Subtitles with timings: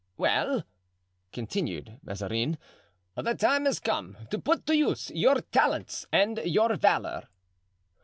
[0.17, 0.63] "Well,"
[1.31, 2.57] continued Mazarin,
[3.15, 7.27] "the time has come to put to use your talents and your valor."